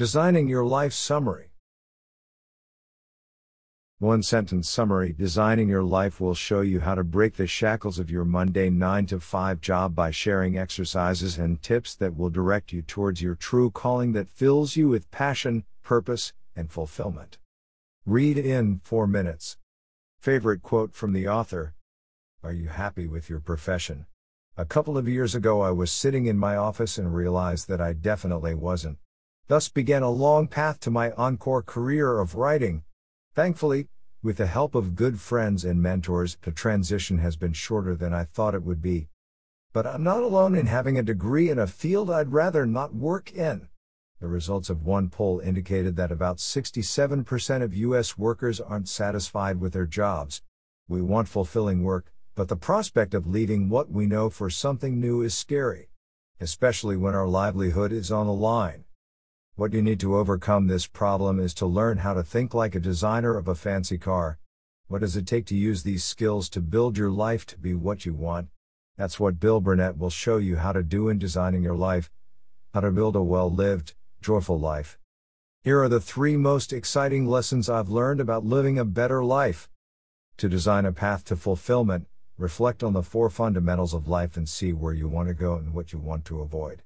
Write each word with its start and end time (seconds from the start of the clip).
Designing 0.00 0.48
your 0.48 0.64
life 0.64 0.94
summary. 0.94 1.50
One 3.98 4.22
sentence 4.22 4.70
summary 4.70 5.12
Designing 5.12 5.68
your 5.68 5.82
life 5.82 6.22
will 6.22 6.34
show 6.34 6.62
you 6.62 6.80
how 6.80 6.94
to 6.94 7.04
break 7.04 7.36
the 7.36 7.46
shackles 7.46 7.98
of 7.98 8.10
your 8.10 8.24
mundane 8.24 8.78
9 8.78 9.04
to 9.08 9.20
5 9.20 9.60
job 9.60 9.94
by 9.94 10.10
sharing 10.10 10.56
exercises 10.56 11.36
and 11.36 11.60
tips 11.60 11.94
that 11.96 12.16
will 12.16 12.30
direct 12.30 12.72
you 12.72 12.80
towards 12.80 13.20
your 13.20 13.34
true 13.34 13.70
calling 13.70 14.12
that 14.12 14.30
fills 14.30 14.74
you 14.74 14.88
with 14.88 15.10
passion, 15.10 15.64
purpose, 15.82 16.32
and 16.56 16.72
fulfillment. 16.72 17.36
Read 18.06 18.38
in 18.38 18.80
4 18.82 19.06
minutes. 19.06 19.58
Favorite 20.18 20.62
quote 20.62 20.94
from 20.94 21.12
the 21.12 21.28
author 21.28 21.74
Are 22.42 22.54
you 22.54 22.68
happy 22.70 23.06
with 23.06 23.28
your 23.28 23.40
profession? 23.40 24.06
A 24.56 24.64
couple 24.64 24.96
of 24.96 25.06
years 25.06 25.34
ago, 25.34 25.60
I 25.60 25.72
was 25.72 25.92
sitting 25.92 26.24
in 26.24 26.38
my 26.38 26.56
office 26.56 26.96
and 26.96 27.14
realized 27.14 27.68
that 27.68 27.82
I 27.82 27.92
definitely 27.92 28.54
wasn't. 28.54 28.96
Thus 29.50 29.68
began 29.68 30.04
a 30.04 30.10
long 30.10 30.46
path 30.46 30.78
to 30.78 30.92
my 30.92 31.10
encore 31.14 31.60
career 31.60 32.20
of 32.20 32.36
writing. 32.36 32.84
Thankfully, 33.34 33.88
with 34.22 34.36
the 34.36 34.46
help 34.46 34.76
of 34.76 34.94
good 34.94 35.18
friends 35.20 35.64
and 35.64 35.82
mentors, 35.82 36.38
the 36.42 36.52
transition 36.52 37.18
has 37.18 37.34
been 37.34 37.52
shorter 37.52 37.96
than 37.96 38.14
I 38.14 38.22
thought 38.22 38.54
it 38.54 38.62
would 38.62 38.80
be. 38.80 39.08
But 39.72 39.88
I'm 39.88 40.04
not 40.04 40.22
alone 40.22 40.54
in 40.54 40.66
having 40.66 40.96
a 40.96 41.02
degree 41.02 41.50
in 41.50 41.58
a 41.58 41.66
field 41.66 42.12
I'd 42.12 42.30
rather 42.30 42.64
not 42.64 42.94
work 42.94 43.32
in. 43.32 43.66
The 44.20 44.28
results 44.28 44.70
of 44.70 44.84
one 44.84 45.08
poll 45.08 45.40
indicated 45.40 45.96
that 45.96 46.12
about 46.12 46.36
67% 46.36 47.62
of 47.62 47.74
U.S. 47.74 48.16
workers 48.16 48.60
aren't 48.60 48.88
satisfied 48.88 49.58
with 49.58 49.72
their 49.72 49.84
jobs. 49.84 50.42
We 50.86 51.02
want 51.02 51.26
fulfilling 51.26 51.82
work, 51.82 52.12
but 52.36 52.46
the 52.46 52.54
prospect 52.54 53.14
of 53.14 53.26
leaving 53.26 53.68
what 53.68 53.90
we 53.90 54.06
know 54.06 54.30
for 54.30 54.48
something 54.48 55.00
new 55.00 55.22
is 55.22 55.36
scary, 55.36 55.88
especially 56.38 56.96
when 56.96 57.16
our 57.16 57.26
livelihood 57.26 57.90
is 57.90 58.12
on 58.12 58.28
the 58.28 58.32
line. 58.32 58.84
What 59.56 59.72
you 59.72 59.82
need 59.82 60.00
to 60.00 60.16
overcome 60.16 60.66
this 60.66 60.86
problem 60.86 61.38
is 61.38 61.52
to 61.54 61.66
learn 61.66 61.98
how 61.98 62.14
to 62.14 62.22
think 62.22 62.54
like 62.54 62.74
a 62.74 62.80
designer 62.80 63.36
of 63.36 63.46
a 63.46 63.54
fancy 63.54 63.98
car. 63.98 64.38
What 64.88 65.02
does 65.02 65.16
it 65.16 65.26
take 65.26 65.46
to 65.46 65.54
use 65.54 65.82
these 65.82 66.02
skills 66.02 66.48
to 66.50 66.60
build 66.60 66.96
your 66.96 67.10
life 67.10 67.44
to 67.46 67.58
be 67.58 67.74
what 67.74 68.06
you 68.06 68.14
want? 68.14 68.48
That's 68.96 69.20
what 69.20 69.38
Bill 69.38 69.60
Burnett 69.60 69.98
will 69.98 70.10
show 70.10 70.38
you 70.38 70.56
how 70.56 70.72
to 70.72 70.82
do 70.82 71.08
in 71.08 71.18
designing 71.18 71.62
your 71.62 71.76
life. 71.76 72.10
How 72.74 72.80
to 72.80 72.90
build 72.90 73.16
a 73.16 73.22
well 73.22 73.50
lived, 73.50 73.94
joyful 74.20 74.58
life. 74.58 74.98
Here 75.62 75.82
are 75.82 75.88
the 75.88 76.00
three 76.00 76.36
most 76.36 76.72
exciting 76.72 77.26
lessons 77.26 77.68
I've 77.68 77.90
learned 77.90 78.20
about 78.20 78.44
living 78.44 78.78
a 78.78 78.84
better 78.84 79.22
life. 79.22 79.68
To 80.38 80.48
design 80.48 80.86
a 80.86 80.92
path 80.92 81.24
to 81.26 81.36
fulfillment, 81.36 82.06
reflect 82.38 82.82
on 82.82 82.94
the 82.94 83.02
four 83.02 83.28
fundamentals 83.28 83.92
of 83.92 84.08
life 84.08 84.36
and 84.38 84.48
see 84.48 84.72
where 84.72 84.94
you 84.94 85.06
want 85.06 85.28
to 85.28 85.34
go 85.34 85.56
and 85.56 85.74
what 85.74 85.92
you 85.92 85.98
want 85.98 86.24
to 86.26 86.40
avoid. 86.40 86.82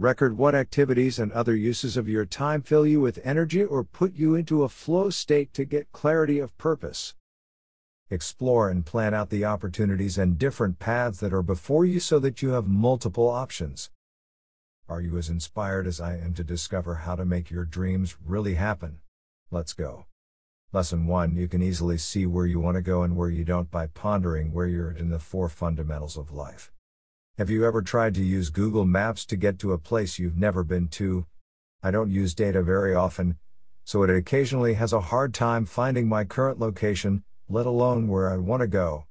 Record 0.00 0.38
what 0.38 0.54
activities 0.54 1.18
and 1.18 1.30
other 1.32 1.54
uses 1.54 1.98
of 1.98 2.08
your 2.08 2.24
time 2.24 2.62
fill 2.62 2.86
you 2.86 3.02
with 3.02 3.20
energy 3.22 3.62
or 3.62 3.84
put 3.84 4.14
you 4.14 4.34
into 4.34 4.62
a 4.62 4.68
flow 4.70 5.10
state 5.10 5.52
to 5.52 5.66
get 5.66 5.92
clarity 5.92 6.38
of 6.38 6.56
purpose. 6.56 7.14
Explore 8.08 8.70
and 8.70 8.86
plan 8.86 9.12
out 9.12 9.28
the 9.28 9.44
opportunities 9.44 10.16
and 10.16 10.38
different 10.38 10.78
paths 10.78 11.20
that 11.20 11.34
are 11.34 11.42
before 11.42 11.84
you 11.84 12.00
so 12.00 12.18
that 12.18 12.40
you 12.40 12.48
have 12.52 12.66
multiple 12.66 13.28
options. 13.28 13.90
Are 14.88 15.02
you 15.02 15.18
as 15.18 15.28
inspired 15.28 15.86
as 15.86 16.00
I 16.00 16.16
am 16.16 16.32
to 16.32 16.44
discover 16.44 16.94
how 16.94 17.14
to 17.14 17.26
make 17.26 17.50
your 17.50 17.66
dreams 17.66 18.16
really 18.24 18.54
happen? 18.54 19.00
Let's 19.50 19.74
go. 19.74 20.06
Lesson 20.72 21.06
1 21.08 21.36
You 21.36 21.46
can 21.46 21.62
easily 21.62 21.98
see 21.98 22.24
where 22.24 22.46
you 22.46 22.58
want 22.58 22.76
to 22.76 22.82
go 22.82 23.02
and 23.02 23.18
where 23.18 23.28
you 23.28 23.44
don't 23.44 23.70
by 23.70 23.86
pondering 23.88 24.54
where 24.54 24.66
you're 24.66 24.92
at 24.92 24.96
in 24.96 25.10
the 25.10 25.18
four 25.18 25.50
fundamentals 25.50 26.16
of 26.16 26.32
life. 26.32 26.72
Have 27.40 27.48
you 27.48 27.64
ever 27.64 27.80
tried 27.80 28.14
to 28.16 28.22
use 28.22 28.50
Google 28.50 28.84
Maps 28.84 29.24
to 29.24 29.34
get 29.34 29.58
to 29.60 29.72
a 29.72 29.78
place 29.78 30.18
you've 30.18 30.36
never 30.36 30.62
been 30.62 30.88
to? 30.88 31.24
I 31.82 31.90
don't 31.90 32.10
use 32.10 32.34
data 32.34 32.62
very 32.62 32.94
often, 32.94 33.38
so 33.82 34.02
it 34.02 34.10
occasionally 34.10 34.74
has 34.74 34.92
a 34.92 35.00
hard 35.00 35.32
time 35.32 35.64
finding 35.64 36.06
my 36.06 36.24
current 36.24 36.58
location, 36.60 37.24
let 37.48 37.64
alone 37.64 38.08
where 38.08 38.30
I 38.30 38.36
want 38.36 38.60
to 38.60 38.66
go. 38.66 39.06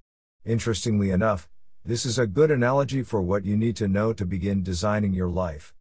Interestingly 0.46 1.10
enough, 1.10 1.50
this 1.84 2.06
is 2.06 2.20
a 2.20 2.28
good 2.28 2.52
analogy 2.52 3.02
for 3.02 3.20
what 3.20 3.46
you 3.46 3.58
need 3.58 3.76
to 3.78 3.88
know 3.88 4.14
to 4.14 4.28
begin 4.28 4.62
designing 4.62 5.16
your 5.16 5.32
life. 5.32 5.74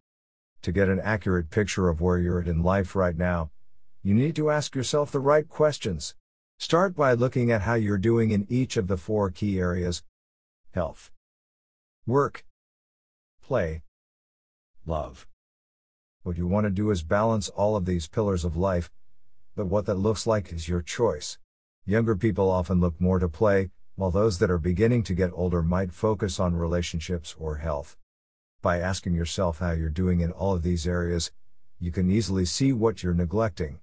To 0.63 0.71
get 0.71 0.89
an 0.89 0.99
accurate 0.99 1.51
picture 1.51 1.87
of 1.87 2.01
where 2.01 2.17
you're 2.17 2.41
at 2.41 2.47
in 2.47 2.63
life 2.63 2.95
right 2.95 3.15
now, 3.15 3.51
you 4.01 4.15
need 4.15 4.35
to 4.37 4.49
ask 4.49 4.73
yourself 4.73 5.11
the 5.11 5.19
right 5.19 5.47
questions. 5.47 6.15
Start 6.57 6.95
by 6.95 7.13
looking 7.13 7.51
at 7.51 7.61
how 7.61 7.75
you're 7.75 7.99
doing 7.99 8.31
in 8.31 8.47
each 8.49 8.75
of 8.75 8.87
the 8.87 8.97
four 8.97 9.29
key 9.29 9.59
areas 9.59 10.01
health, 10.73 11.11
Work. 12.09 12.43
Play. 13.39 13.83
Love. 14.87 15.27
What 16.23 16.39
you 16.39 16.47
want 16.47 16.63
to 16.63 16.71
do 16.71 16.89
is 16.89 17.03
balance 17.03 17.49
all 17.49 17.75
of 17.75 17.85
these 17.85 18.07
pillars 18.07 18.43
of 18.43 18.57
life, 18.57 18.89
but 19.55 19.67
what 19.67 19.85
that 19.85 19.93
looks 19.93 20.25
like 20.25 20.51
is 20.51 20.67
your 20.67 20.81
choice. 20.81 21.37
Younger 21.85 22.15
people 22.15 22.49
often 22.49 22.81
look 22.81 22.99
more 22.99 23.19
to 23.19 23.29
play, 23.29 23.69
while 23.93 24.09
those 24.09 24.39
that 24.39 24.49
are 24.49 24.57
beginning 24.57 25.03
to 25.03 25.13
get 25.13 25.29
older 25.35 25.61
might 25.61 25.93
focus 25.93 26.39
on 26.39 26.55
relationships 26.55 27.35
or 27.37 27.57
health. 27.57 27.95
By 28.63 28.79
asking 28.79 29.13
yourself 29.13 29.59
how 29.59 29.73
you're 29.73 29.89
doing 29.89 30.21
in 30.21 30.31
all 30.31 30.55
of 30.55 30.63
these 30.63 30.87
areas, 30.87 31.31
you 31.79 31.91
can 31.91 32.09
easily 32.09 32.45
see 32.45 32.73
what 32.73 33.03
you're 33.03 33.13
neglecting. 33.13 33.81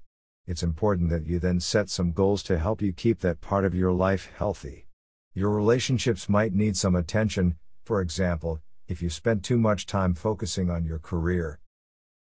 It's 0.48 0.65
important 0.65 1.10
that 1.10 1.28
you 1.28 1.38
then 1.38 1.60
set 1.60 1.91
some 1.91 2.10
goals 2.10 2.42
to 2.42 2.59
help 2.59 2.82
you 2.82 2.92
keep 2.92 3.20
that 3.20 3.41
part 3.41 3.65
of 3.65 3.72
your 3.72 3.92
life 3.92 4.32
healthy. 4.36 4.88
Your 5.32 5.50
relationships 5.50 6.28
might 6.28 6.53
need 6.53 6.76
some 6.76 6.97
attention, 6.97 7.54
for 7.86 8.00
example, 8.00 8.60
if 8.88 9.00
you 9.00 9.08
spent 9.08 9.44
too 9.44 9.56
much 9.56 9.86
time 9.86 10.12
focusing 10.12 10.69
on 10.69 10.84
your 10.84 10.98
career. 10.98 11.60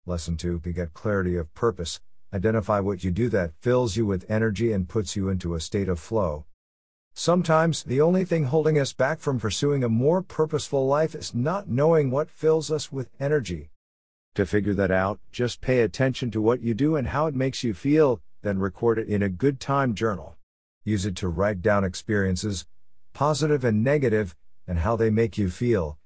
Lesson 0.06 0.36
2 0.36 0.60
To 0.60 0.72
get 0.72 0.94
clarity 0.94 1.34
of 1.34 1.52
purpose, 1.54 2.00
identify 2.32 2.78
what 2.78 3.02
you 3.02 3.10
do 3.10 3.28
that 3.30 3.52
fills 3.58 3.96
you 3.96 4.06
with 4.06 4.30
energy 4.30 4.72
and 4.72 4.88
puts 4.88 5.16
you 5.16 5.28
into 5.28 5.54
a 5.54 5.60
state 5.60 5.88
of 5.88 5.98
flow. 5.98 6.44
Sometimes, 7.14 7.82
the 7.82 8.00
only 8.00 8.24
thing 8.24 8.44
holding 8.44 8.78
us 8.78 8.92
back 8.92 9.18
from 9.18 9.40
pursuing 9.40 9.82
a 9.82 9.88
more 9.88 10.22
purposeful 10.22 10.86
life 10.86 11.16
is 11.16 11.34
not 11.34 11.68
knowing 11.68 12.12
what 12.12 12.30
fills 12.30 12.70
us 12.70 12.92
with 12.92 13.10
energy. 13.18 13.70
To 14.36 14.46
figure 14.46 14.74
that 14.74 14.92
out, 14.92 15.18
just 15.32 15.60
pay 15.60 15.80
attention 15.80 16.30
to 16.30 16.40
what 16.40 16.60
you 16.60 16.74
do 16.74 16.94
and 16.94 17.08
how 17.08 17.26
it 17.26 17.34
makes 17.34 17.64
you 17.64 17.74
feel, 17.74 18.20
then 18.42 18.60
record 18.60 19.00
it 19.00 19.08
in 19.08 19.20
a 19.20 19.28
good 19.28 19.58
time 19.58 19.94
journal. 19.94 20.36
Use 20.84 21.06
it 21.06 21.16
to 21.16 21.28
write 21.28 21.60
down 21.60 21.82
experiences, 21.82 22.66
positive 23.12 23.64
and 23.64 23.82
negative, 23.82 24.36
and 24.66 24.80
how 24.80 24.96
they 24.96 25.10
make 25.10 25.38
you 25.38 25.48
feel. 25.48 25.98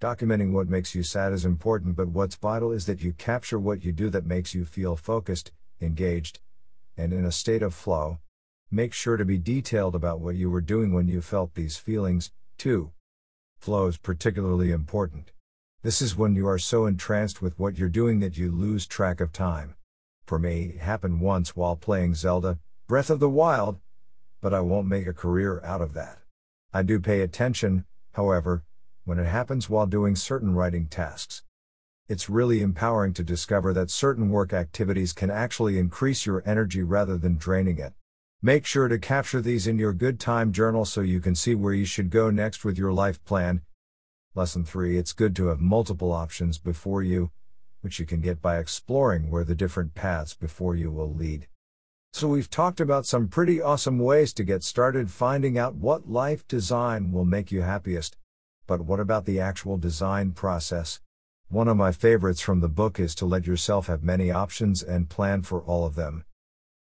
Documenting 0.00 0.52
what 0.52 0.68
makes 0.68 0.94
you 0.94 1.02
sad 1.02 1.32
is 1.32 1.44
important, 1.44 1.96
but 1.96 2.08
what's 2.08 2.36
vital 2.36 2.70
is 2.70 2.84
that 2.86 3.02
you 3.02 3.12
capture 3.12 3.58
what 3.58 3.84
you 3.84 3.92
do 3.92 4.10
that 4.10 4.26
makes 4.26 4.54
you 4.54 4.64
feel 4.64 4.94
focused, 4.94 5.52
engaged, 5.80 6.40
and 6.96 7.12
in 7.12 7.24
a 7.24 7.32
state 7.32 7.62
of 7.62 7.74
flow. 7.74 8.18
Make 8.70 8.92
sure 8.92 9.16
to 9.16 9.24
be 9.24 9.38
detailed 9.38 9.94
about 9.94 10.20
what 10.20 10.34
you 10.34 10.50
were 10.50 10.60
doing 10.60 10.92
when 10.92 11.08
you 11.08 11.22
felt 11.22 11.54
these 11.54 11.78
feelings, 11.78 12.30
too. 12.58 12.92
Flow 13.58 13.86
is 13.86 13.96
particularly 13.96 14.70
important. 14.70 15.32
This 15.82 16.02
is 16.02 16.16
when 16.16 16.34
you 16.34 16.46
are 16.48 16.58
so 16.58 16.84
entranced 16.84 17.40
with 17.40 17.58
what 17.58 17.78
you're 17.78 17.88
doing 17.88 18.20
that 18.20 18.36
you 18.36 18.50
lose 18.50 18.86
track 18.86 19.20
of 19.20 19.32
time. 19.32 19.76
For 20.26 20.38
me, 20.38 20.72
it 20.74 20.80
happened 20.80 21.20
once 21.20 21.54
while 21.54 21.76
playing 21.76 22.16
Zelda, 22.16 22.58
Breath 22.86 23.08
of 23.08 23.20
the 23.20 23.30
Wild, 23.30 23.78
but 24.40 24.52
I 24.52 24.60
won't 24.60 24.88
make 24.88 25.06
a 25.06 25.14
career 25.14 25.62
out 25.64 25.80
of 25.80 25.94
that. 25.94 26.18
I 26.76 26.82
do 26.82 27.00
pay 27.00 27.22
attention, 27.22 27.86
however, 28.12 28.62
when 29.06 29.18
it 29.18 29.24
happens 29.24 29.70
while 29.70 29.86
doing 29.86 30.14
certain 30.14 30.52
writing 30.54 30.88
tasks. 30.88 31.42
It's 32.06 32.28
really 32.28 32.60
empowering 32.60 33.14
to 33.14 33.24
discover 33.24 33.72
that 33.72 33.88
certain 33.88 34.28
work 34.28 34.52
activities 34.52 35.14
can 35.14 35.30
actually 35.30 35.78
increase 35.78 36.26
your 36.26 36.42
energy 36.44 36.82
rather 36.82 37.16
than 37.16 37.38
draining 37.38 37.78
it. 37.78 37.94
Make 38.42 38.66
sure 38.66 38.88
to 38.88 38.98
capture 38.98 39.40
these 39.40 39.66
in 39.66 39.78
your 39.78 39.94
good 39.94 40.20
time 40.20 40.52
journal 40.52 40.84
so 40.84 41.00
you 41.00 41.18
can 41.18 41.34
see 41.34 41.54
where 41.54 41.72
you 41.72 41.86
should 41.86 42.10
go 42.10 42.28
next 42.28 42.62
with 42.62 42.76
your 42.76 42.92
life 42.92 43.24
plan. 43.24 43.62
Lesson 44.34 44.62
3 44.62 44.98
It's 44.98 45.14
good 45.14 45.34
to 45.36 45.46
have 45.46 45.60
multiple 45.60 46.12
options 46.12 46.58
before 46.58 47.02
you, 47.02 47.30
which 47.80 47.98
you 47.98 48.04
can 48.04 48.20
get 48.20 48.42
by 48.42 48.58
exploring 48.58 49.30
where 49.30 49.44
the 49.44 49.54
different 49.54 49.94
paths 49.94 50.34
before 50.34 50.76
you 50.76 50.90
will 50.90 51.10
lead. 51.10 51.48
So, 52.18 52.28
we've 52.28 52.48
talked 52.48 52.80
about 52.80 53.04
some 53.04 53.28
pretty 53.28 53.60
awesome 53.60 53.98
ways 53.98 54.32
to 54.32 54.42
get 54.42 54.62
started 54.62 55.10
finding 55.10 55.58
out 55.58 55.74
what 55.74 56.08
life 56.08 56.48
design 56.48 57.12
will 57.12 57.26
make 57.26 57.52
you 57.52 57.60
happiest. 57.60 58.16
But 58.66 58.80
what 58.80 59.00
about 59.00 59.26
the 59.26 59.38
actual 59.38 59.76
design 59.76 60.32
process? 60.32 61.02
One 61.50 61.68
of 61.68 61.76
my 61.76 61.92
favorites 61.92 62.40
from 62.40 62.60
the 62.60 62.70
book 62.70 62.98
is 62.98 63.14
to 63.16 63.26
let 63.26 63.46
yourself 63.46 63.88
have 63.88 64.02
many 64.02 64.30
options 64.30 64.82
and 64.82 65.10
plan 65.10 65.42
for 65.42 65.60
all 65.60 65.84
of 65.84 65.94
them. 65.94 66.24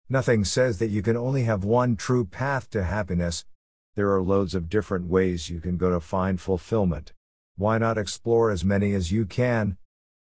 Nothing 0.09 0.45
says 0.45 0.81
that 0.81 0.91
you 0.91 1.01
can 1.01 1.17
only 1.17 1.45
have 1.45 1.63
one 1.63 1.95
true 1.95 2.25
path 2.25 2.69
to 2.71 2.83
happiness. 2.83 3.45
There 3.95 4.13
are 4.13 4.21
loads 4.21 4.57
of 4.57 4.69
different 4.69 5.07
ways 5.07 5.49
you 5.49 5.61
can 5.61 5.77
go 5.77 5.91
to 5.91 6.01
find 6.01 6.41
fulfillment. 6.41 7.13
Why 7.57 7.79
not 7.79 7.99
explore 7.99 8.51
as 8.51 8.65
many 8.65 8.95
as 8.95 9.13
you 9.13 9.27
can? 9.27 9.77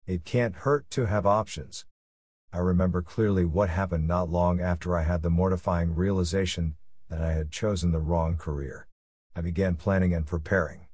It 0.05 0.23
can't 0.23 0.57
hurt 0.57 0.87
to 0.91 1.07
have 1.07 1.25
options. 1.25 1.85
I 2.51 2.57
remember 2.57 3.01
clearly 3.03 3.45
what 3.45 3.69
happened 3.69 4.07
not 4.07 4.29
long 4.29 4.59
after 4.59 4.97
I 4.97 5.03
had 5.03 5.21
the 5.21 5.29
mortifying 5.29 5.93
realization 5.93 6.75
that 7.09 7.21
I 7.21 7.33
had 7.33 7.51
chosen 7.51 7.91
the 7.91 7.99
wrong 7.99 8.37
career. 8.37 8.87
I 9.35 9.41
began 9.41 9.75
planning 9.75 10.13
and 10.13 10.25
preparing. 10.25 10.87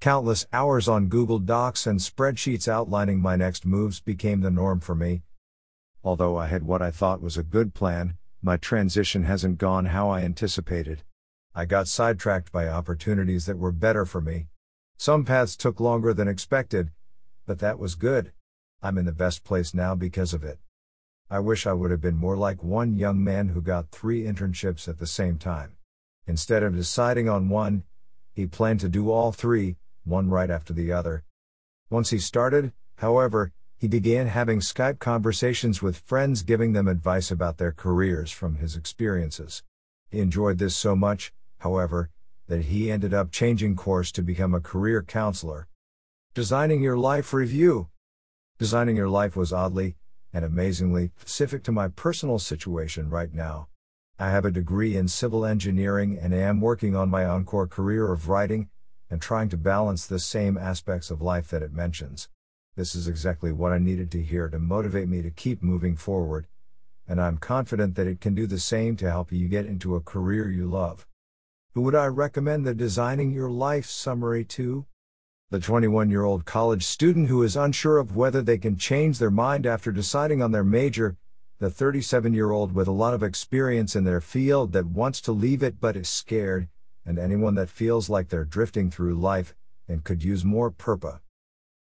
Countless 0.00 0.46
hours 0.52 0.88
on 0.88 1.08
Google 1.08 1.38
Docs 1.38 1.86
and 1.86 2.00
spreadsheets 2.00 2.66
outlining 2.66 3.20
my 3.20 3.36
next 3.36 3.66
moves 3.66 4.00
became 4.00 4.40
the 4.40 4.50
norm 4.50 4.80
for 4.80 4.94
me. 4.94 5.22
Although 6.02 6.36
I 6.36 6.46
had 6.48 6.62
what 6.62 6.82
I 6.82 6.90
thought 6.90 7.20
was 7.20 7.36
a 7.36 7.44
good 7.44 7.74
plan, 7.74 8.16
my 8.40 8.56
transition 8.56 9.24
hasn't 9.24 9.58
gone 9.58 9.86
how 9.86 10.08
I 10.08 10.22
anticipated. 10.22 11.04
I 11.54 11.66
got 11.66 11.86
sidetracked 11.86 12.50
by 12.50 12.66
opportunities 12.66 13.46
that 13.46 13.58
were 13.58 13.70
better 13.70 14.06
for 14.06 14.20
me. 14.20 14.48
Some 14.96 15.24
paths 15.24 15.56
took 15.56 15.78
longer 15.78 16.14
than 16.14 16.26
expected, 16.26 16.90
but 17.46 17.58
that 17.58 17.78
was 17.78 17.94
good. 17.94 18.32
I'm 18.82 18.98
in 18.98 19.04
the 19.04 19.12
best 19.12 19.44
place 19.44 19.74
now 19.74 19.94
because 19.94 20.32
of 20.32 20.42
it. 20.42 20.58
I 21.32 21.38
wish 21.38 21.66
I 21.66 21.72
would 21.72 21.90
have 21.90 22.02
been 22.02 22.18
more 22.18 22.36
like 22.36 22.62
one 22.62 22.98
young 22.98 23.24
man 23.24 23.48
who 23.48 23.62
got 23.62 23.88
three 23.90 24.24
internships 24.24 24.86
at 24.86 24.98
the 24.98 25.06
same 25.06 25.38
time. 25.38 25.76
Instead 26.26 26.62
of 26.62 26.76
deciding 26.76 27.26
on 27.26 27.48
one, 27.48 27.84
he 28.34 28.46
planned 28.46 28.80
to 28.80 28.88
do 28.90 29.10
all 29.10 29.32
three, 29.32 29.76
one 30.04 30.28
right 30.28 30.50
after 30.50 30.74
the 30.74 30.92
other. 30.92 31.24
Once 31.88 32.10
he 32.10 32.18
started, 32.18 32.74
however, 32.96 33.50
he 33.78 33.88
began 33.88 34.26
having 34.26 34.60
Skype 34.60 34.98
conversations 34.98 35.80
with 35.80 35.96
friends 35.96 36.42
giving 36.42 36.74
them 36.74 36.86
advice 36.86 37.30
about 37.30 37.56
their 37.56 37.72
careers 37.72 38.30
from 38.30 38.56
his 38.56 38.76
experiences. 38.76 39.62
He 40.10 40.20
enjoyed 40.20 40.58
this 40.58 40.76
so 40.76 40.94
much, 40.94 41.32
however, 41.60 42.10
that 42.48 42.66
he 42.66 42.90
ended 42.90 43.14
up 43.14 43.30
changing 43.30 43.74
course 43.74 44.12
to 44.12 44.22
become 44.22 44.54
a 44.54 44.60
career 44.60 45.02
counselor. 45.02 45.66
Designing 46.34 46.82
Your 46.82 46.98
Life 46.98 47.32
Review 47.32 47.88
Designing 48.58 48.96
Your 48.96 49.08
Life 49.08 49.34
was 49.34 49.50
oddly, 49.50 49.96
and 50.32 50.44
amazingly, 50.44 51.10
specific 51.18 51.62
to 51.64 51.72
my 51.72 51.88
personal 51.88 52.38
situation 52.38 53.10
right 53.10 53.32
now. 53.34 53.68
I 54.18 54.30
have 54.30 54.44
a 54.44 54.50
degree 54.50 54.96
in 54.96 55.08
civil 55.08 55.44
engineering 55.44 56.18
and 56.20 56.32
am 56.32 56.60
working 56.60 56.94
on 56.94 57.10
my 57.10 57.24
encore 57.24 57.66
career 57.66 58.12
of 58.12 58.28
writing 58.28 58.68
and 59.10 59.20
trying 59.20 59.48
to 59.50 59.56
balance 59.56 60.06
the 60.06 60.18
same 60.18 60.56
aspects 60.56 61.10
of 61.10 61.20
life 61.20 61.48
that 61.50 61.62
it 61.62 61.72
mentions. 61.72 62.28
This 62.76 62.94
is 62.94 63.08
exactly 63.08 63.52
what 63.52 63.72
I 63.72 63.78
needed 63.78 64.10
to 64.12 64.22
hear 64.22 64.48
to 64.48 64.58
motivate 64.58 65.08
me 65.08 65.20
to 65.22 65.30
keep 65.30 65.62
moving 65.62 65.96
forward, 65.96 66.46
and 67.06 67.20
I'm 67.20 67.36
confident 67.36 67.94
that 67.96 68.06
it 68.06 68.20
can 68.20 68.34
do 68.34 68.46
the 68.46 68.58
same 68.58 68.96
to 68.96 69.10
help 69.10 69.30
you 69.32 69.48
get 69.48 69.66
into 69.66 69.96
a 69.96 70.00
career 70.00 70.50
you 70.50 70.66
love. 70.66 71.06
Who 71.74 71.82
would 71.82 71.94
I 71.94 72.06
recommend 72.06 72.64
the 72.64 72.74
Designing 72.74 73.32
Your 73.32 73.50
Life 73.50 73.86
summary 73.86 74.44
to? 74.44 74.86
The 75.52 75.60
21 75.60 76.08
year 76.08 76.24
old 76.24 76.46
college 76.46 76.82
student 76.82 77.28
who 77.28 77.42
is 77.42 77.56
unsure 77.56 77.98
of 77.98 78.16
whether 78.16 78.40
they 78.40 78.56
can 78.56 78.78
change 78.78 79.18
their 79.18 79.30
mind 79.30 79.66
after 79.66 79.92
deciding 79.92 80.40
on 80.40 80.50
their 80.50 80.64
major, 80.64 81.18
the 81.58 81.68
37 81.68 82.32
year 82.32 82.50
old 82.50 82.74
with 82.74 82.88
a 82.88 82.90
lot 82.90 83.12
of 83.12 83.22
experience 83.22 83.94
in 83.94 84.04
their 84.04 84.22
field 84.22 84.72
that 84.72 84.86
wants 84.86 85.20
to 85.20 85.32
leave 85.32 85.62
it 85.62 85.78
but 85.78 85.94
is 85.94 86.08
scared, 86.08 86.68
and 87.04 87.18
anyone 87.18 87.54
that 87.56 87.68
feels 87.68 88.08
like 88.08 88.30
they're 88.30 88.46
drifting 88.46 88.90
through 88.90 89.12
life 89.14 89.54
and 89.86 90.04
could 90.04 90.24
use 90.24 90.42
more 90.42 90.70
purpose. 90.70 91.20